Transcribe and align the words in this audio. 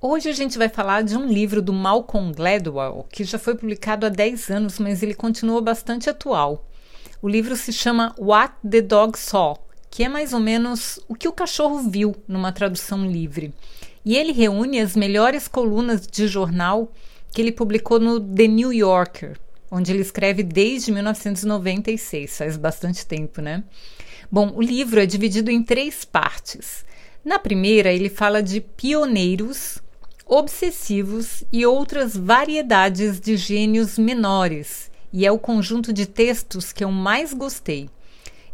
Hoje 0.00 0.28
a 0.28 0.32
gente 0.32 0.56
vai 0.56 0.68
falar 0.68 1.02
de 1.02 1.16
um 1.16 1.26
livro 1.26 1.60
do 1.60 1.72
Malcolm 1.72 2.32
Gladwell, 2.32 3.04
que 3.10 3.24
já 3.24 3.36
foi 3.36 3.56
publicado 3.56 4.06
há 4.06 4.08
10 4.08 4.48
anos, 4.48 4.78
mas 4.78 5.02
ele 5.02 5.12
continua 5.12 5.60
bastante 5.60 6.08
atual. 6.08 6.64
O 7.20 7.28
livro 7.28 7.56
se 7.56 7.72
chama 7.72 8.14
What 8.16 8.54
the 8.70 8.80
Dog 8.80 9.18
Saw, 9.18 9.58
que 9.90 10.04
é 10.04 10.08
mais 10.08 10.32
ou 10.32 10.38
menos 10.38 11.00
o 11.08 11.16
que 11.16 11.26
o 11.26 11.32
cachorro 11.32 11.90
viu 11.90 12.14
numa 12.28 12.52
tradução 12.52 13.04
livre. 13.10 13.52
E 14.04 14.16
ele 14.16 14.30
reúne 14.30 14.78
as 14.78 14.94
melhores 14.94 15.48
colunas 15.48 16.06
de 16.06 16.28
jornal 16.28 16.92
que 17.32 17.42
ele 17.42 17.50
publicou 17.50 17.98
no 17.98 18.20
The 18.20 18.46
New 18.46 18.72
Yorker, 18.72 19.36
onde 19.68 19.90
ele 19.90 20.02
escreve 20.02 20.44
desde 20.44 20.92
1996, 20.92 22.38
faz 22.38 22.56
bastante 22.56 23.04
tempo, 23.04 23.40
né? 23.40 23.64
Bom, 24.30 24.52
o 24.54 24.62
livro 24.62 25.00
é 25.00 25.06
dividido 25.06 25.50
em 25.50 25.60
três 25.60 26.04
partes. 26.04 26.86
Na 27.24 27.36
primeira, 27.36 27.92
ele 27.92 28.08
fala 28.08 28.40
de 28.40 28.60
pioneiros 28.60 29.82
obsessivos 30.28 31.42
e 31.50 31.64
outras 31.64 32.14
variedades 32.14 33.18
de 33.18 33.34
gênios 33.34 33.98
menores, 33.98 34.90
e 35.10 35.24
é 35.24 35.32
o 35.32 35.38
conjunto 35.38 35.90
de 35.90 36.04
textos 36.04 36.70
que 36.70 36.84
eu 36.84 36.92
mais 36.92 37.32
gostei. 37.32 37.88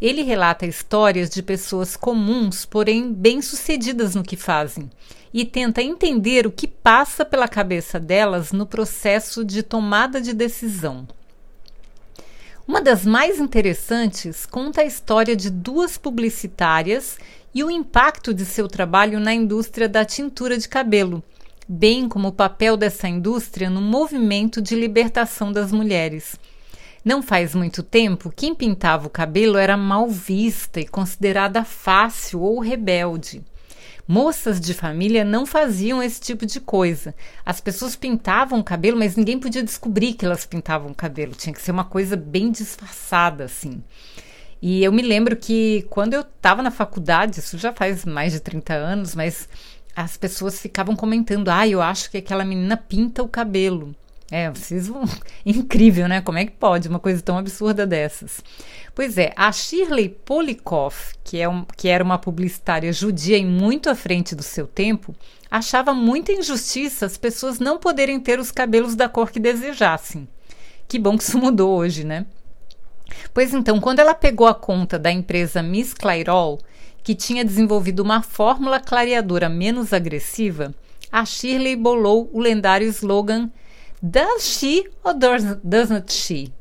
Ele 0.00 0.22
relata 0.22 0.66
histórias 0.66 1.28
de 1.28 1.42
pessoas 1.42 1.96
comuns, 1.96 2.64
porém 2.64 3.12
bem-sucedidas 3.12 4.14
no 4.14 4.22
que 4.22 4.36
fazem, 4.36 4.88
e 5.32 5.44
tenta 5.44 5.82
entender 5.82 6.46
o 6.46 6.52
que 6.52 6.68
passa 6.68 7.24
pela 7.24 7.48
cabeça 7.48 7.98
delas 7.98 8.52
no 8.52 8.66
processo 8.66 9.44
de 9.44 9.64
tomada 9.64 10.20
de 10.20 10.32
decisão. 10.32 11.08
Uma 12.68 12.80
das 12.80 13.04
mais 13.04 13.40
interessantes 13.40 14.46
conta 14.46 14.82
a 14.82 14.84
história 14.84 15.34
de 15.34 15.50
duas 15.50 15.98
publicitárias 15.98 17.18
e 17.52 17.64
o 17.64 17.70
impacto 17.70 18.32
de 18.32 18.44
seu 18.44 18.68
trabalho 18.68 19.18
na 19.18 19.34
indústria 19.34 19.88
da 19.88 20.04
tintura 20.04 20.56
de 20.56 20.68
cabelo, 20.68 21.22
bem 21.68 22.08
como 22.08 22.28
o 22.28 22.32
papel 22.32 22.76
dessa 22.76 23.08
indústria 23.08 23.70
no 23.70 23.80
movimento 23.80 24.60
de 24.60 24.74
libertação 24.74 25.52
das 25.52 25.72
mulheres. 25.72 26.36
Não 27.04 27.22
faz 27.22 27.54
muito 27.54 27.82
tempo, 27.82 28.32
quem 28.34 28.54
pintava 28.54 29.06
o 29.06 29.10
cabelo 29.10 29.58
era 29.58 29.76
mal 29.76 30.08
vista 30.08 30.80
e 30.80 30.88
considerada 30.88 31.64
fácil 31.64 32.40
ou 32.40 32.60
rebelde. 32.60 33.42
Moças 34.06 34.60
de 34.60 34.74
família 34.74 35.24
não 35.24 35.46
faziam 35.46 36.02
esse 36.02 36.20
tipo 36.20 36.44
de 36.44 36.60
coisa. 36.60 37.14
As 37.44 37.60
pessoas 37.60 37.96
pintavam 37.96 38.60
o 38.60 38.64
cabelo, 38.64 38.98
mas 38.98 39.16
ninguém 39.16 39.38
podia 39.38 39.62
descobrir 39.62 40.12
que 40.12 40.26
elas 40.26 40.44
pintavam 40.44 40.90
o 40.90 40.94
cabelo. 40.94 41.32
Tinha 41.32 41.54
que 41.54 41.62
ser 41.62 41.70
uma 41.70 41.84
coisa 41.84 42.14
bem 42.14 42.50
disfarçada, 42.50 43.44
assim. 43.44 43.82
E 44.60 44.82
eu 44.82 44.92
me 44.92 45.02
lembro 45.02 45.36
que 45.36 45.86
quando 45.90 46.14
eu 46.14 46.20
estava 46.20 46.62
na 46.62 46.70
faculdade, 46.70 47.40
isso 47.40 47.58
já 47.58 47.72
faz 47.72 48.04
mais 48.04 48.32
de 48.32 48.40
30 48.40 48.72
anos, 48.74 49.14
mas 49.14 49.48
as 49.94 50.16
pessoas 50.16 50.60
ficavam 50.60 50.96
comentando: 50.96 51.48
ah, 51.48 51.66
eu 51.66 51.80
acho 51.80 52.10
que 52.10 52.18
aquela 52.18 52.44
menina 52.44 52.76
pinta 52.76 53.22
o 53.22 53.28
cabelo. 53.28 53.94
É, 54.30 54.50
vocês 54.50 54.88
vão. 54.88 55.04
Incrível, 55.44 56.08
né? 56.08 56.20
Como 56.20 56.38
é 56.38 56.44
que 56.44 56.52
pode 56.52 56.88
uma 56.88 56.98
coisa 56.98 57.22
tão 57.22 57.38
absurda 57.38 57.86
dessas? 57.86 58.42
Pois 58.94 59.18
é, 59.18 59.32
a 59.36 59.50
Shirley 59.52 60.08
Polikoff, 60.08 61.14
que, 61.22 61.40
é 61.40 61.48
um, 61.48 61.64
que 61.76 61.88
era 61.88 62.02
uma 62.02 62.18
publicitária 62.18 62.92
judia 62.92 63.36
e 63.36 63.44
muito 63.44 63.90
à 63.90 63.94
frente 63.94 64.34
do 64.34 64.42
seu 64.42 64.66
tempo, 64.66 65.14
achava 65.50 65.92
muita 65.92 66.32
injustiça 66.32 67.06
as 67.06 67.16
pessoas 67.16 67.58
não 67.58 67.78
poderem 67.78 68.18
ter 68.18 68.38
os 68.38 68.50
cabelos 68.50 68.94
da 68.94 69.08
cor 69.08 69.30
que 69.30 69.40
desejassem. 69.40 70.28
Que 70.88 70.98
bom 70.98 71.16
que 71.16 71.24
isso 71.24 71.38
mudou 71.38 71.76
hoje, 71.76 72.04
né? 72.04 72.26
Pois 73.32 73.52
então, 73.52 73.80
quando 73.80 74.00
ela 74.00 74.14
pegou 74.14 74.46
a 74.46 74.54
conta 74.54 74.98
da 74.98 75.10
empresa 75.10 75.62
Miss 75.62 75.92
Clairol, 75.92 76.60
que 77.04 77.14
tinha 77.14 77.44
desenvolvido 77.44 78.00
uma 78.00 78.22
fórmula 78.22 78.80
clareadora 78.80 79.48
menos 79.48 79.92
agressiva, 79.92 80.74
a 81.12 81.24
Shirley 81.24 81.76
bolou 81.76 82.30
o 82.32 82.40
lendário 82.40 82.88
slogan 82.88 83.50
Does 84.02 84.42
she 84.42 84.90
or 85.04 85.14
doesn't 85.62 86.10
she? 86.10 86.52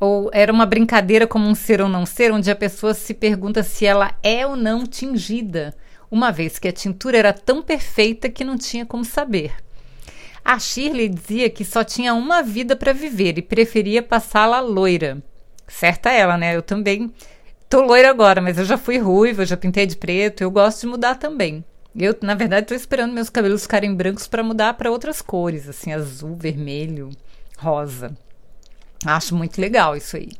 Ou 0.00 0.30
era 0.32 0.52
uma 0.52 0.66
brincadeira 0.66 1.26
como 1.26 1.48
um 1.48 1.54
ser 1.54 1.80
ou 1.80 1.88
não 1.88 2.04
ser, 2.04 2.32
onde 2.32 2.50
a 2.50 2.56
pessoa 2.56 2.92
se 2.92 3.14
pergunta 3.14 3.62
se 3.62 3.86
ela 3.86 4.14
é 4.22 4.46
ou 4.46 4.56
não 4.56 4.84
tingida, 4.84 5.74
uma 6.10 6.30
vez 6.30 6.58
que 6.58 6.68
a 6.68 6.72
tintura 6.72 7.16
era 7.16 7.32
tão 7.32 7.62
perfeita 7.62 8.28
que 8.28 8.44
não 8.44 8.58
tinha 8.58 8.84
como 8.84 9.04
saber. 9.04 9.52
A 10.44 10.58
Shirley 10.58 11.08
dizia 11.08 11.50
que 11.50 11.64
só 11.64 11.84
tinha 11.84 12.14
uma 12.14 12.42
vida 12.42 12.74
para 12.74 12.92
viver 12.92 13.38
e 13.38 13.42
preferia 13.42 14.02
passá-la 14.02 14.60
loira. 14.60 15.22
Certa 15.66 16.10
ela, 16.10 16.36
né? 16.36 16.56
Eu 16.56 16.62
também 16.62 17.12
Tô 17.68 17.82
loira 17.82 18.08
agora, 18.08 18.40
mas 18.40 18.56
eu 18.56 18.64
já 18.64 18.78
fui 18.78 18.96
ruiva, 18.96 19.44
já 19.44 19.54
pintei 19.54 19.84
de 19.84 19.94
preto, 19.94 20.40
eu 20.40 20.50
gosto 20.50 20.80
de 20.80 20.86
mudar 20.86 21.16
também. 21.16 21.62
Eu, 21.94 22.16
na 22.22 22.34
verdade, 22.34 22.66
tô 22.66 22.74
esperando 22.74 23.12
meus 23.12 23.28
cabelos 23.28 23.62
ficarem 23.62 23.94
brancos 23.94 24.26
para 24.26 24.42
mudar 24.42 24.72
para 24.72 24.90
outras 24.90 25.20
cores, 25.20 25.68
assim, 25.68 25.92
azul, 25.92 26.34
vermelho, 26.34 27.10
rosa. 27.58 28.16
Acho 29.04 29.34
muito 29.36 29.60
legal 29.60 29.94
isso 29.94 30.16
aí. 30.16 30.30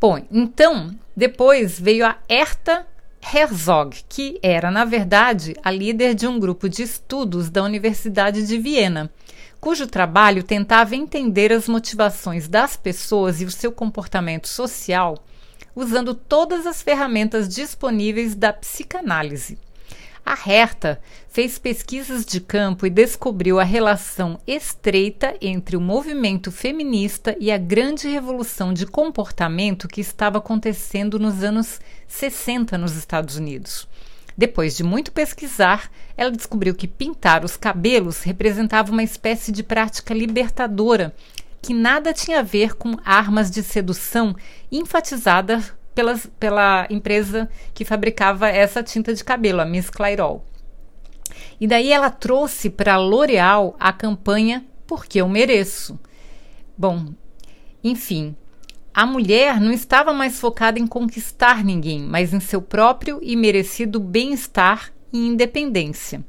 Bom, 0.00 0.24
então, 0.30 0.96
depois 1.14 1.78
veio 1.78 2.06
a 2.06 2.16
Herta 2.26 2.86
Herzog, 3.20 3.98
que 4.08 4.38
era, 4.42 4.70
na 4.70 4.86
verdade, 4.86 5.54
a 5.62 5.70
líder 5.70 6.14
de 6.14 6.26
um 6.26 6.40
grupo 6.40 6.66
de 6.66 6.82
estudos 6.82 7.50
da 7.50 7.62
Universidade 7.62 8.46
de 8.46 8.56
Viena, 8.56 9.10
cujo 9.60 9.86
trabalho 9.86 10.42
tentava 10.42 10.96
entender 10.96 11.52
as 11.52 11.68
motivações 11.68 12.48
das 12.48 12.74
pessoas 12.74 13.42
e 13.42 13.44
o 13.44 13.50
seu 13.50 13.70
comportamento 13.70 14.48
social 14.48 15.18
usando 15.78 16.12
todas 16.12 16.66
as 16.66 16.82
ferramentas 16.82 17.48
disponíveis 17.48 18.34
da 18.34 18.52
psicanálise. 18.52 19.56
A 20.26 20.32
Herta 20.32 21.00
fez 21.28 21.56
pesquisas 21.56 22.26
de 22.26 22.40
campo 22.40 22.84
e 22.84 22.90
descobriu 22.90 23.60
a 23.60 23.64
relação 23.64 24.40
estreita 24.44 25.36
entre 25.40 25.76
o 25.76 25.80
movimento 25.80 26.50
feminista 26.50 27.36
e 27.38 27.52
a 27.52 27.56
grande 27.56 28.08
revolução 28.08 28.74
de 28.74 28.86
comportamento 28.86 29.86
que 29.86 30.00
estava 30.00 30.38
acontecendo 30.38 31.16
nos 31.16 31.44
anos 31.44 31.80
60 32.08 32.76
nos 32.76 32.96
Estados 32.96 33.36
Unidos. 33.36 33.86
Depois 34.36 34.76
de 34.76 34.82
muito 34.82 35.12
pesquisar, 35.12 35.90
ela 36.16 36.30
descobriu 36.30 36.74
que 36.74 36.88
pintar 36.88 37.44
os 37.44 37.56
cabelos 37.56 38.24
representava 38.24 38.90
uma 38.90 39.04
espécie 39.04 39.52
de 39.52 39.62
prática 39.62 40.12
libertadora 40.12 41.14
que 41.60 41.74
nada 41.74 42.12
tinha 42.12 42.40
a 42.40 42.42
ver 42.42 42.74
com 42.74 42.96
armas 43.04 43.50
de 43.50 43.62
sedução 43.62 44.34
enfatizada 44.70 45.62
pelas, 45.94 46.30
pela 46.38 46.86
empresa 46.90 47.48
que 47.74 47.84
fabricava 47.84 48.48
essa 48.48 48.82
tinta 48.82 49.12
de 49.12 49.24
cabelo, 49.24 49.60
a 49.60 49.64
Miss 49.64 49.90
Clairol. 49.90 50.44
E 51.60 51.66
daí 51.66 51.92
ela 51.92 52.10
trouxe 52.10 52.70
para 52.70 52.94
a 52.94 52.98
L'Oréal 52.98 53.76
a 53.78 53.92
campanha 53.92 54.64
Porque 54.86 55.20
eu 55.20 55.28
mereço. 55.28 55.98
Bom, 56.76 57.12
enfim, 57.84 58.34
a 58.94 59.04
mulher 59.04 59.60
não 59.60 59.70
estava 59.70 60.12
mais 60.12 60.40
focada 60.40 60.78
em 60.78 60.86
conquistar 60.86 61.62
ninguém, 61.62 62.00
mas 62.00 62.32
em 62.32 62.40
seu 62.40 62.62
próprio 62.62 63.18
e 63.22 63.36
merecido 63.36 64.00
bem-estar 64.00 64.92
e 65.12 65.26
independência. 65.26 66.24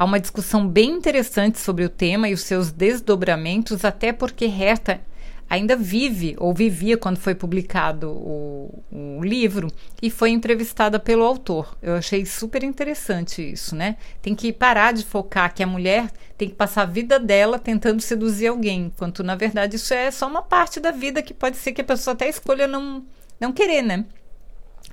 Há 0.00 0.04
uma 0.06 0.18
discussão 0.18 0.66
bem 0.66 0.92
interessante 0.92 1.58
sobre 1.58 1.84
o 1.84 1.88
tema 1.90 2.26
e 2.26 2.32
os 2.32 2.40
seus 2.40 2.72
desdobramentos, 2.72 3.84
até 3.84 4.14
porque 4.14 4.46
Herta 4.46 4.98
ainda 5.46 5.76
vive 5.76 6.34
ou 6.38 6.54
vivia 6.54 6.96
quando 6.96 7.18
foi 7.18 7.34
publicado 7.34 8.10
o, 8.10 8.82
o, 8.90 9.22
livro 9.22 9.70
e 10.00 10.08
foi 10.08 10.30
entrevistada 10.30 10.98
pelo 10.98 11.22
autor. 11.22 11.76
Eu 11.82 11.96
achei 11.96 12.24
super 12.24 12.64
interessante 12.64 13.42
isso, 13.42 13.76
né? 13.76 13.98
Tem 14.22 14.34
que 14.34 14.54
parar 14.54 14.94
de 14.94 15.04
focar 15.04 15.52
que 15.54 15.62
a 15.62 15.66
mulher 15.66 16.10
tem 16.38 16.48
que 16.48 16.54
passar 16.54 16.84
a 16.84 16.86
vida 16.86 17.20
dela 17.20 17.58
tentando 17.58 18.00
seduzir 18.00 18.46
alguém, 18.46 18.86
enquanto 18.86 19.22
na 19.22 19.34
verdade 19.34 19.76
isso 19.76 19.92
é 19.92 20.10
só 20.10 20.26
uma 20.26 20.40
parte 20.40 20.80
da 20.80 20.92
vida 20.92 21.20
que 21.20 21.34
pode 21.34 21.58
ser 21.58 21.72
que 21.72 21.82
a 21.82 21.84
pessoa 21.84 22.14
até 22.14 22.26
escolha 22.26 22.66
não, 22.66 23.04
não 23.38 23.52
querer, 23.52 23.82
né? 23.82 24.06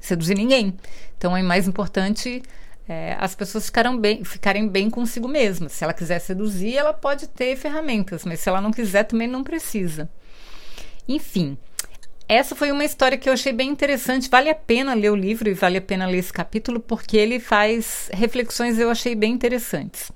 Seduzir 0.02 0.36
ninguém. 0.36 0.76
Então 1.18 1.38
é 1.38 1.42
mais 1.42 1.66
importante 1.66 2.44
é, 2.88 3.18
as 3.20 3.36
pessoas 3.36 3.66
ficaram 3.66 3.98
bem, 3.98 4.24
ficarem 4.24 4.68
bem 4.68 4.90
consigo 4.90 5.28
mesmas. 5.28 5.74
Se 5.74 5.84
ela 5.84 5.94
quiser 5.94 6.20
seduzir, 6.20 6.76
ela 6.76 6.94
pode 6.94 7.28
ter 7.28 7.56
ferramentas, 7.58 8.24
mas 8.24 8.40
se 8.40 8.48
ela 8.48 8.62
não 8.62 8.72
quiser, 8.72 9.04
também 9.04 9.28
não 9.28 9.44
precisa. 9.44 10.10
Enfim, 11.08 11.58
essa 12.30 12.56
foi 12.56 12.72
uma 12.72 12.86
história 12.86 13.18
que 13.18 13.30
eu 13.30 13.34
achei 13.34 13.54
bem 13.54 13.70
interessante. 13.70 14.30
Vale 14.30 14.50
a 14.50 14.56
pena 14.56 14.94
ler 14.94 15.12
o 15.12 15.16
livro 15.16 15.50
e 15.50 15.54
vale 15.54 15.78
a 15.78 15.82
pena 15.82 16.06
ler 16.06 16.18
esse 16.18 16.32
capítulo, 16.32 16.80
porque 16.80 17.18
ele 17.18 17.40
faz 17.40 18.10
reflexões 18.14 18.80
eu 18.80 18.90
achei 18.90 19.16
bem 19.16 19.34
interessantes. 19.34 20.12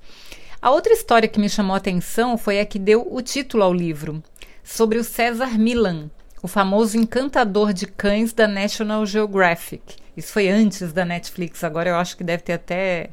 A 0.60 0.70
outra 0.70 0.92
história 0.92 1.28
que 1.28 1.40
me 1.40 1.48
chamou 1.48 1.74
a 1.74 1.78
atenção 1.78 2.38
foi 2.38 2.60
a 2.60 2.66
que 2.66 2.78
deu 2.78 3.06
o 3.10 3.20
título 3.20 3.64
ao 3.64 3.74
livro, 3.74 4.22
sobre 4.62 4.98
o 4.98 5.04
César 5.04 5.58
Milan, 5.58 6.10
o 6.42 6.48
famoso 6.48 6.96
encantador 6.96 7.72
de 7.72 7.86
cães 7.86 8.32
da 8.32 8.46
National 8.46 9.04
Geographic. 9.04 10.01
Isso 10.16 10.32
foi 10.32 10.48
antes 10.48 10.92
da 10.92 11.04
Netflix, 11.04 11.64
agora 11.64 11.90
eu 11.90 11.96
acho 11.96 12.16
que 12.16 12.24
deve 12.24 12.42
ter 12.42 12.52
até 12.52 13.10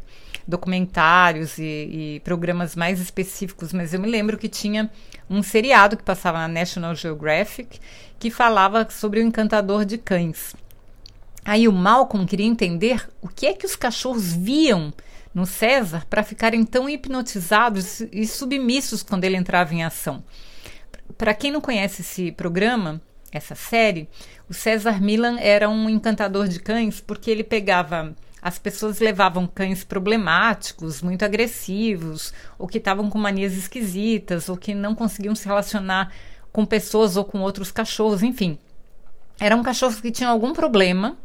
documentários 0.47 1.57
e, 1.57 1.63
e, 1.63 2.21
programas 2.23 2.75
mais 2.75 2.99
específicos, 2.99 3.71
mas 3.71 3.93
eu 3.93 3.99
me 3.99 4.09
lembro 4.09 4.37
que 4.37 4.49
tinha 4.49 4.89
um 5.29 5.43
seriado 5.43 5.95
que 5.95 6.03
passava 6.03 6.39
na 6.39 6.47
National 6.47 6.95
Geographic 6.95 7.79
que 8.17 8.31
falava 8.31 8.87
sobre 8.89 9.19
o 9.19 9.23
encantador 9.23 9.85
de 9.85 9.97
cães. 9.97 10.55
Aí 11.45 11.67
o 11.67 11.71
Malcolm 11.71 12.25
queria 12.25 12.45
entender 12.45 13.07
o 13.21 13.27
que 13.27 13.45
é 13.45 13.53
que 13.53 13.65
os 13.65 13.75
cachorros 13.75 14.33
viam 14.33 14.91
no 15.33 15.45
César 15.45 16.05
para 16.09 16.23
ficarem 16.23 16.65
tão 16.65 16.89
hipnotizados 16.89 18.01
e 18.11 18.25
submissos 18.27 19.03
quando 19.03 19.23
ele 19.23 19.37
entrava 19.37 19.73
em 19.73 19.83
ação. 19.83 20.23
Para 21.17 21.33
quem 21.33 21.51
não 21.51 21.61
conhece 21.61 22.01
esse 22.01 22.31
programa, 22.31 23.01
essa 23.31 23.55
série, 23.55 24.09
o 24.49 24.53
César 24.53 25.01
Milan 25.01 25.37
era 25.39 25.69
um 25.69 25.89
encantador 25.89 26.47
de 26.47 26.59
cães 26.59 26.99
porque 26.99 27.29
ele 27.29 27.43
pegava 27.43 28.15
as 28.41 28.57
pessoas 28.57 28.99
levavam 28.99 29.45
cães 29.45 29.83
problemáticos, 29.83 31.01
muito 31.01 31.25
agressivos, 31.25 32.33
ou 32.57 32.67
que 32.67 32.77
estavam 32.77 33.09
com 33.09 33.17
manias 33.17 33.53
esquisitas, 33.53 34.47
ou 34.47 34.55
que 34.55 34.73
não 34.73 34.95
conseguiam 34.95 35.35
se 35.35 35.45
relacionar 35.45 36.13
com 36.51 36.65
pessoas 36.65 37.17
ou 37.17 37.25
com 37.25 37.41
outros 37.41 37.71
cachorros, 37.71 38.23
enfim. 38.23 38.57
Eram 39.39 39.61
cachorros 39.61 39.99
que 39.99 40.11
tinham 40.11 40.31
algum 40.31 40.53
problema, 40.53 41.17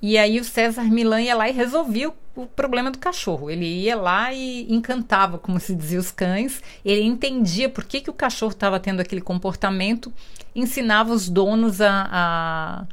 e 0.00 0.16
aí 0.16 0.38
o 0.38 0.44
César 0.44 0.84
Milan 0.84 1.22
ia 1.22 1.34
lá 1.34 1.48
e 1.48 1.52
resolvia 1.52 2.10
o, 2.10 2.14
o 2.36 2.46
problema 2.46 2.90
do 2.90 2.98
cachorro. 2.98 3.50
Ele 3.50 3.64
ia 3.64 3.96
lá 3.96 4.32
e 4.32 4.72
encantava, 4.72 5.38
como 5.38 5.58
se 5.58 5.74
dizia 5.74 5.98
os 5.98 6.12
cães, 6.12 6.62
ele 6.84 7.02
entendia 7.02 7.68
por 7.68 7.84
que, 7.84 8.00
que 8.00 8.10
o 8.10 8.14
cachorro 8.14 8.52
estava 8.52 8.78
tendo 8.78 9.00
aquele 9.00 9.20
comportamento, 9.20 10.12
ensinava 10.58 11.12
os 11.12 11.28
donos 11.28 11.80
a, 11.80 12.08
a 12.10 12.86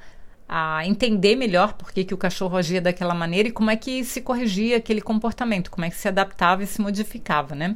a 0.55 0.85
entender 0.85 1.35
melhor 1.35 1.73
por 1.73 1.91
que, 1.91 2.03
que 2.03 2.13
o 2.13 2.17
cachorro 2.17 2.55
agia 2.55 2.79
daquela 2.79 3.15
maneira 3.15 3.49
e 3.49 3.51
como 3.51 3.71
é 3.71 3.75
que 3.75 4.03
se 4.03 4.21
corrigia 4.21 4.77
aquele 4.77 5.01
comportamento, 5.01 5.71
como 5.71 5.83
é 5.83 5.89
que 5.89 5.97
se 5.97 6.07
adaptava 6.07 6.61
e 6.61 6.67
se 6.67 6.79
modificava, 6.79 7.55
né? 7.55 7.75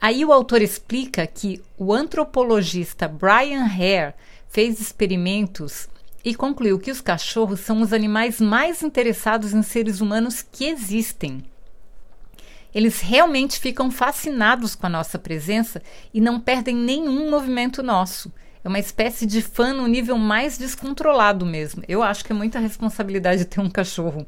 Aí 0.00 0.24
o 0.24 0.32
autor 0.32 0.62
explica 0.62 1.26
que 1.26 1.60
o 1.76 1.92
antropologista 1.92 3.08
Brian 3.08 3.64
Hare 3.64 4.14
fez 4.48 4.80
experimentos 4.80 5.88
e 6.24 6.36
concluiu 6.36 6.78
que 6.78 6.90
os 6.90 7.00
cachorros 7.00 7.60
são 7.60 7.82
os 7.82 7.92
animais 7.92 8.40
mais 8.40 8.82
interessados 8.82 9.52
em 9.52 9.62
seres 9.62 10.00
humanos 10.00 10.40
que 10.40 10.66
existem. 10.66 11.42
Eles 12.72 13.00
realmente 13.00 13.58
ficam 13.58 13.90
fascinados 13.90 14.76
com 14.76 14.86
a 14.86 14.90
nossa 14.90 15.18
presença 15.18 15.82
e 16.14 16.20
não 16.20 16.38
perdem 16.38 16.76
nenhum 16.76 17.28
movimento 17.28 17.82
nosso. 17.82 18.32
É 18.64 18.68
uma 18.68 18.78
espécie 18.78 19.24
de 19.24 19.40
fã 19.40 19.72
no 19.72 19.86
nível 19.86 20.18
mais 20.18 20.58
descontrolado 20.58 21.46
mesmo. 21.46 21.82
Eu 21.88 22.02
acho 22.02 22.24
que 22.24 22.32
é 22.32 22.34
muita 22.34 22.58
responsabilidade 22.58 23.44
ter 23.44 23.60
um 23.60 23.70
cachorro. 23.70 24.26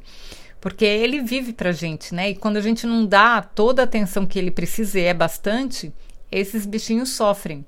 Porque 0.61 0.85
ele 0.85 1.21
vive 1.21 1.53
pra 1.53 1.73
gente, 1.73 2.15
né? 2.15 2.31
E 2.31 2.35
quando 2.35 2.59
a 2.59 2.61
gente 2.61 2.87
não 2.87 3.05
dá 3.07 3.41
toda 3.41 3.83
a 3.83 3.85
atenção 3.85 4.27
que 4.27 4.39
ele 4.39 4.51
precisa, 4.51 5.01
e 5.01 5.05
é 5.05 5.15
bastante, 5.15 5.93
esses 6.31 6.67
bichinhos 6.67 7.11
sofrem. 7.11 7.65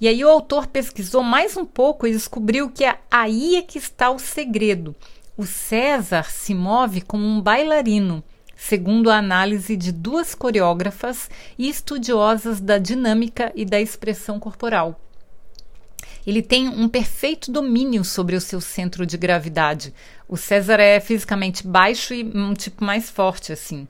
E 0.00 0.08
aí 0.08 0.24
o 0.24 0.28
autor 0.28 0.68
pesquisou 0.68 1.22
mais 1.22 1.56
um 1.56 1.64
pouco 1.64 2.06
e 2.06 2.12
descobriu 2.12 2.70
que 2.70 2.84
é 2.84 2.98
aí 3.10 3.56
é 3.56 3.62
que 3.62 3.78
está 3.78 4.10
o 4.10 4.18
segredo. 4.18 4.94
O 5.36 5.44
César 5.44 6.30
se 6.30 6.54
move 6.54 7.00
como 7.00 7.24
um 7.24 7.40
bailarino, 7.40 8.22
segundo 8.56 9.10
a 9.10 9.18
análise 9.18 9.76
de 9.76 9.92
duas 9.92 10.34
coreógrafas 10.34 11.28
e 11.58 11.68
estudiosas 11.68 12.60
da 12.60 12.78
dinâmica 12.78 13.52
e 13.54 13.64
da 13.64 13.80
expressão 13.80 14.40
corporal. 14.40 15.00
Ele 16.26 16.42
tem 16.42 16.68
um 16.68 16.88
perfeito 16.88 17.50
domínio 17.50 18.04
sobre 18.04 18.36
o 18.36 18.40
seu 18.40 18.60
centro 18.60 19.06
de 19.06 19.16
gravidade. 19.16 19.94
O 20.28 20.36
César 20.36 20.80
é 20.80 21.00
fisicamente 21.00 21.66
baixo 21.66 22.14
e 22.14 22.22
um 22.22 22.54
tipo 22.54 22.84
mais 22.84 23.08
forte, 23.08 23.52
assim. 23.52 23.86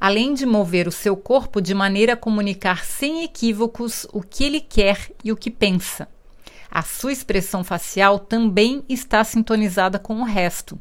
Além 0.00 0.34
de 0.34 0.46
mover 0.46 0.88
o 0.88 0.92
seu 0.92 1.16
corpo 1.16 1.60
de 1.60 1.74
maneira 1.74 2.14
a 2.14 2.16
comunicar 2.16 2.84
sem 2.84 3.22
equívocos 3.24 4.06
o 4.12 4.22
que 4.22 4.44
ele 4.44 4.60
quer 4.60 5.10
e 5.22 5.30
o 5.30 5.36
que 5.36 5.50
pensa. 5.50 6.08
A 6.70 6.82
sua 6.82 7.12
expressão 7.12 7.64
facial 7.64 8.18
também 8.18 8.84
está 8.88 9.24
sintonizada 9.24 9.98
com 9.98 10.20
o 10.20 10.24
resto. 10.24 10.78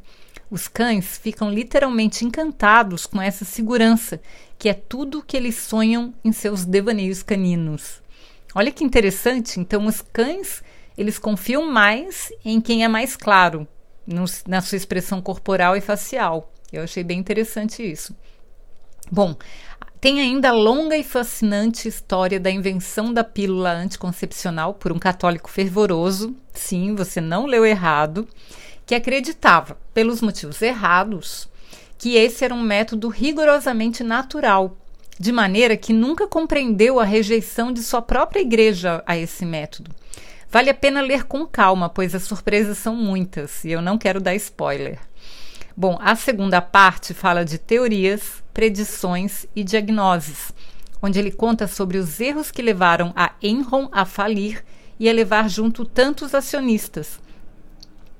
Os 0.51 0.67
cães 0.67 1.17
ficam 1.17 1.51
literalmente 1.51 2.25
encantados 2.25 3.05
com 3.05 3.21
essa 3.21 3.45
segurança, 3.45 4.19
que 4.57 4.67
é 4.67 4.73
tudo 4.73 5.19
o 5.19 5.23
que 5.23 5.37
eles 5.37 5.55
sonham 5.55 6.13
em 6.23 6.31
seus 6.31 6.65
devaneios 6.65 7.21
caninos. 7.21 7.98
Olha 8.55 8.71
que 8.71 8.83
interessante, 8.83 9.59
então 9.59 9.85
os 9.85 10.01
cães 10.01 10.63
eles 10.97 11.17
confiam 11.19 11.71
mais 11.71 12.31
em 12.43 12.59
quem 12.59 12.83
é 12.83 12.87
mais 12.87 13.15
claro 13.15 13.67
no, 14.05 14.25
na 14.47 14.61
sua 14.61 14.75
expressão 14.75 15.21
corporal 15.21 15.77
e 15.77 15.81
facial. 15.81 16.51
Eu 16.73 16.83
achei 16.83 17.03
bem 17.03 17.19
interessante 17.19 17.81
isso. 17.83 18.15
Bom, 19.11 19.35
tem 20.01 20.19
ainda 20.19 20.49
a 20.49 20.53
longa 20.53 20.97
e 20.97 21.03
fascinante 21.03 21.87
história 21.87 22.39
da 22.39 22.49
invenção 22.49 23.13
da 23.13 23.23
pílula 23.23 23.71
anticoncepcional 23.71 24.73
por 24.73 24.91
um 24.91 24.99
católico 24.99 25.49
fervoroso, 25.49 26.35
sim, 26.53 26.95
você 26.95 27.19
não 27.19 27.45
leu 27.45 27.65
errado, 27.65 28.27
que 28.85 28.95
acreditava, 28.95 29.77
pelos 29.93 30.21
motivos 30.21 30.61
errados, 30.61 31.49
que 31.97 32.15
esse 32.15 32.45
era 32.45 32.53
um 32.53 32.61
método 32.61 33.09
rigorosamente 33.09 34.03
natural, 34.03 34.77
de 35.19 35.33
maneira 35.33 35.75
que 35.75 35.91
nunca 35.91 36.25
compreendeu 36.25 36.97
a 36.97 37.03
rejeição 37.03 37.73
de 37.73 37.83
sua 37.83 38.01
própria 38.01 38.39
igreja 38.39 39.03
a 39.05 39.17
esse 39.17 39.45
método. 39.45 39.91
Vale 40.49 40.69
a 40.69 40.73
pena 40.73 41.01
ler 41.01 41.25
com 41.25 41.45
calma, 41.45 41.89
pois 41.89 42.15
as 42.15 42.23
surpresas 42.23 42.77
são 42.77 42.95
muitas 42.95 43.65
e 43.65 43.71
eu 43.71 43.81
não 43.81 43.97
quero 43.97 44.21
dar 44.21 44.33
spoiler. 44.35 44.97
Bom, 45.75 45.99
a 46.01 46.15
segunda 46.15 46.61
parte 46.61 47.13
fala 47.13 47.43
de 47.43 47.57
teorias, 47.57 48.41
predições 48.53 49.45
e 49.53 49.63
diagnoses, 49.63 50.53
onde 51.01 51.19
ele 51.19 51.31
conta 51.31 51.67
sobre 51.67 51.97
os 51.97 52.19
erros 52.19 52.49
que 52.49 52.61
levaram 52.61 53.13
a 53.15 53.33
Enron 53.41 53.89
a 53.91 54.05
falir 54.05 54.63
e 54.99 55.09
a 55.09 55.13
levar 55.13 55.49
junto 55.49 55.85
tantos 55.85 56.33
acionistas. 56.33 57.19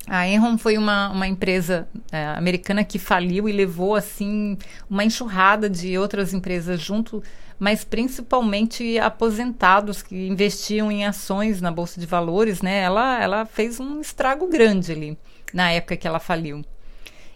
A 0.10 0.28
Enron 0.28 0.58
foi 0.58 0.78
uma, 0.78 1.10
uma 1.10 1.28
empresa 1.28 1.88
é, 2.12 2.26
americana 2.30 2.84
que 2.84 2.98
faliu 2.98 3.48
e 3.48 3.52
levou 3.52 3.96
assim 3.96 4.58
uma 4.90 5.04
enxurrada 5.04 5.70
de 5.70 5.98
outras 5.98 6.34
empresas 6.34 6.82
junto 6.82 7.24
mas 7.60 7.84
principalmente 7.84 8.98
aposentados 8.98 10.02
que 10.02 10.16
investiam 10.28 10.90
em 10.90 11.06
ações 11.06 11.60
na 11.60 11.70
bolsa 11.70 12.00
de 12.00 12.06
valores, 12.06 12.62
né? 12.62 12.80
Ela, 12.80 13.22
ela 13.22 13.46
fez 13.46 13.82
um 13.82 14.00
estrago 14.00 14.48
grande 14.48 14.94
ali 14.94 15.18
na 15.54 15.70
época 15.70 15.98
que 15.98 16.08
ela 16.08 16.20
faliu. 16.20 16.64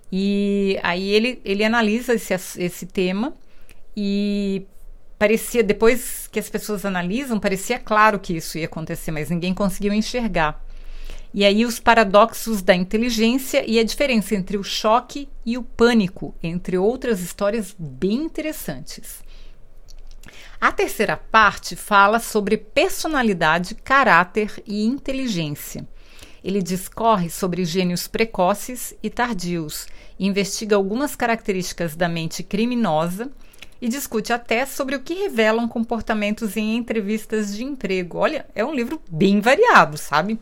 E 0.10 0.80
aí 0.82 1.10
ele, 1.10 1.42
ele 1.44 1.64
analisa 1.64 2.14
esse, 2.14 2.34
esse 2.58 2.86
tema 2.86 3.34
e 3.98 4.66
parecia, 5.20 5.62
depois 5.62 6.28
que 6.32 6.40
as 6.40 6.50
pessoas 6.50 6.86
analisam, 6.86 7.40
parecia 7.40 7.78
claro 7.78 8.18
que 8.18 8.38
isso 8.38 8.58
ia 8.58 8.66
acontecer, 8.66 9.12
mas 9.12 9.30
ninguém 9.30 9.54
conseguiu 9.54 9.92
enxergar. 9.92 10.64
E 11.34 11.44
aí 11.44 11.66
os 11.66 11.80
paradoxos 11.80 12.62
da 12.62 12.76
inteligência 12.76 13.64
e 13.68 13.80
a 13.80 13.84
diferença 13.84 14.36
entre 14.36 14.56
o 14.56 14.64
choque 14.64 15.28
e 15.44 15.58
o 15.58 15.64
pânico, 15.64 16.36
entre 16.44 16.78
outras 16.78 17.22
histórias 17.22 17.76
bem 17.78 18.26
interessantes. 18.26 19.24
A 20.62 20.72
terceira 20.72 21.18
parte 21.18 21.76
fala 21.76 22.20
sobre 22.20 22.56
personalidade, 22.56 23.76
caráter 23.76 24.62
e 24.66 24.86
inteligência. 24.86 25.88
Ele 26.44 26.62
discorre 26.62 27.30
sobre 27.30 27.66
gênios 27.66 28.08
precoces 28.08 28.94
e 29.02 29.10
tardios, 29.10 29.88
investiga 30.20 30.76
algumas 30.76 31.16
características 31.16 31.96
da 31.96 32.08
mente 32.08 32.44
criminosa 32.44 33.32
e 33.82 33.90
discute 33.90 34.32
até 34.32 34.66
sobre 34.66 34.96
o 34.96 35.02
que 35.02 35.14
revelam 35.14 35.68
comportamentos 35.68 36.56
em 36.56 36.78
entrevistas 36.78 37.56
de 37.56 37.64
emprego. 37.64 38.20
Olha, 38.20 38.46
é 38.54 38.64
um 38.64 38.74
livro 38.74 39.02
bem 39.10 39.42
variado, 39.42 39.98
sabe? 39.98 40.40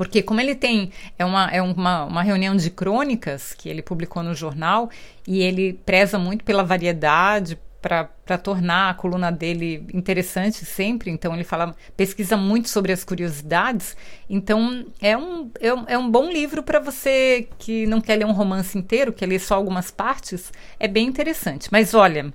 Porque 0.00 0.22
como 0.22 0.40
ele 0.40 0.54
tem 0.54 0.90
é 1.18 1.26
uma, 1.26 1.50
é 1.50 1.60
uma, 1.60 2.06
uma 2.06 2.22
reunião 2.22 2.56
de 2.56 2.70
crônicas 2.70 3.52
que 3.52 3.68
ele 3.68 3.82
publicou 3.82 4.22
no 4.22 4.34
jornal 4.34 4.88
e 5.28 5.42
ele 5.42 5.74
preza 5.84 6.18
muito 6.18 6.42
pela 6.42 6.64
variedade, 6.64 7.58
para 7.82 8.38
tornar 8.42 8.88
a 8.88 8.94
coluna 8.94 9.30
dele 9.30 9.86
interessante 9.92 10.64
sempre. 10.64 11.10
Então 11.10 11.34
ele 11.34 11.44
fala, 11.44 11.76
pesquisa 11.98 12.34
muito 12.34 12.70
sobre 12.70 12.92
as 12.92 13.04
curiosidades. 13.04 13.94
Então 14.26 14.86
é 15.02 15.14
um, 15.18 15.50
é 15.60 15.74
um, 15.74 15.84
é 15.86 15.98
um 15.98 16.10
bom 16.10 16.30
livro 16.30 16.62
para 16.62 16.80
você 16.80 17.46
que 17.58 17.86
não 17.86 18.00
quer 18.00 18.16
ler 18.16 18.24
um 18.24 18.32
romance 18.32 18.78
inteiro, 18.78 19.12
quer 19.12 19.26
ler 19.26 19.38
só 19.38 19.54
algumas 19.54 19.90
partes. 19.90 20.50
É 20.78 20.88
bem 20.88 21.08
interessante. 21.08 21.68
Mas 21.70 21.92
olha, 21.92 22.32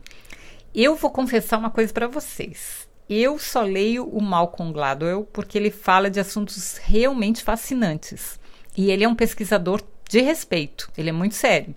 eu 0.76 0.96
vou 0.96 1.10
confessar 1.10 1.58
uma 1.58 1.72
coisa 1.72 1.92
para 1.92 2.08
vocês. 2.08 2.88
Eu 3.10 3.38
só 3.38 3.62
leio 3.62 4.08
o 4.08 4.22
Malcolm 4.22 4.74
Gladwell 4.74 5.28
porque 5.32 5.58
ele 5.58 5.70
fala 5.72 6.10
de 6.10 6.20
assuntos 6.20 6.78
realmente 6.78 7.44
fascinantes. 7.44 8.40
E 8.76 8.90
ele 8.92 9.04
é 9.04 9.08
um 9.08 9.16
pesquisador 9.16 9.82
de 10.10 10.22
respeito, 10.22 10.90
ele 10.98 11.10
é 11.10 11.14
muito 11.14 11.36
sério. 11.36 11.76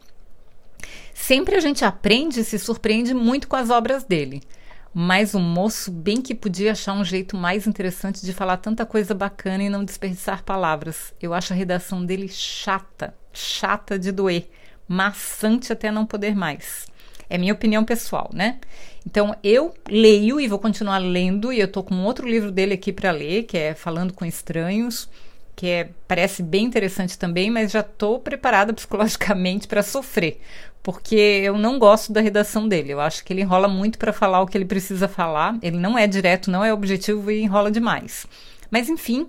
Sempre 1.15 1.57
a 1.57 1.61
gente 1.61 1.85
aprende 1.85 2.41
e 2.41 2.45
se 2.45 2.59
surpreende 2.59 3.13
muito 3.15 3.49
com 3.49 3.57
as 3.57 3.71
obras 3.71 4.05
dele. 4.05 4.43
mas 4.93 5.35
o 5.35 5.39
moço 5.41 5.91
bem 5.93 6.21
que 6.21 6.35
podia 6.35 6.73
achar 6.73 6.93
um 6.95 7.05
jeito 7.05 7.37
mais 7.37 7.67
interessante 7.67 8.25
de 8.25 8.33
falar 8.33 8.57
tanta 8.57 8.85
coisa 8.87 9.15
bacana 9.15 9.63
e 9.63 9.69
não 9.71 9.85
desperdiçar 9.85 10.43
palavras. 10.45 11.15
Eu 11.21 11.35
acho 11.35 11.53
a 11.53 11.57
redação 11.57 12.05
dele 12.05 12.29
chata, 12.29 13.15
chata 13.33 13.99
de 13.99 14.11
doer, 14.11 14.49
maçante 14.89 15.73
até 15.73 15.91
não 15.91 16.07
poder 16.07 16.35
mais. 16.35 16.87
É 17.31 17.37
minha 17.39 17.53
opinião 17.53 17.85
pessoal, 17.85 18.31
né? 18.33 18.59
Então 19.09 19.35
eu 19.43 19.73
leio 19.88 20.38
e 20.38 20.47
vou 20.47 20.59
continuar 20.59 20.99
lendo, 20.99 21.50
e 21.50 21.59
eu 21.59 21.67
tô 21.67 21.83
com 21.83 22.05
outro 22.05 22.29
livro 22.29 22.53
dele 22.53 22.75
aqui 22.75 22.93
para 22.93 23.11
ler, 23.11 23.45
que 23.45 23.57
é 23.57 23.75
Falando 23.75 24.12
com 24.12 24.23
Estranhos, 24.23 25.09
que 25.57 25.67
é, 25.67 25.88
parece 26.07 26.43
bem 26.43 26.67
interessante 26.67 27.19
também, 27.19 27.50
mas 27.50 27.73
já 27.73 27.81
estou 27.81 28.19
preparada 28.19 28.71
psicologicamente 28.75 29.67
para 29.67 29.83
sofrer, 29.83 30.43
porque 30.83 31.17
eu 31.17 31.57
não 31.57 31.79
gosto 31.79 32.12
da 32.12 32.21
redação 32.21 32.69
dele. 32.69 32.93
Eu 32.93 33.00
acho 33.00 33.25
que 33.25 33.33
ele 33.33 33.41
enrola 33.41 33.67
muito 33.67 33.99
para 33.99 34.12
falar 34.12 34.43
o 34.43 34.47
que 34.47 34.59
ele 34.59 34.67
precisa 34.67 35.09
falar. 35.09 35.57
Ele 35.62 35.79
não 35.79 35.97
é 35.97 36.07
direto, 36.07 36.50
não 36.50 36.62
é 36.62 36.71
objetivo 36.71 37.31
e 37.31 37.41
enrola 37.41 37.71
demais. 37.71 38.27
Mas 38.71 38.91
enfim. 38.91 39.27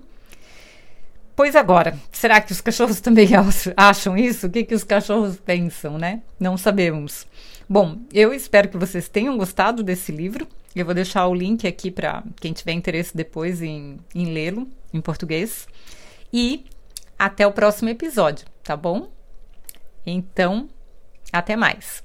Pois 1.34 1.56
agora, 1.56 1.98
será 2.12 2.38
que 2.38 2.52
os 2.52 2.60
cachorros 2.60 3.00
também 3.00 3.30
acham 3.74 4.14
isso? 4.14 4.46
O 4.46 4.50
que, 4.50 4.62
que 4.62 4.74
os 4.74 4.84
cachorros 4.84 5.38
pensam, 5.38 5.96
né? 5.96 6.20
Não 6.38 6.58
sabemos. 6.58 7.26
Bom, 7.72 8.00
eu 8.12 8.34
espero 8.34 8.68
que 8.68 8.76
vocês 8.76 9.08
tenham 9.08 9.38
gostado 9.38 9.84
desse 9.84 10.10
livro. 10.10 10.44
Eu 10.74 10.84
vou 10.84 10.92
deixar 10.92 11.28
o 11.28 11.34
link 11.34 11.68
aqui 11.68 11.88
para 11.88 12.24
quem 12.40 12.52
tiver 12.52 12.72
interesse 12.72 13.16
depois 13.16 13.62
em, 13.62 13.96
em 14.12 14.32
lê-lo 14.34 14.66
em 14.92 15.00
português. 15.00 15.68
E 16.32 16.64
até 17.16 17.46
o 17.46 17.52
próximo 17.52 17.88
episódio, 17.88 18.44
tá 18.64 18.76
bom? 18.76 19.08
Então, 20.04 20.68
até 21.32 21.54
mais. 21.54 22.02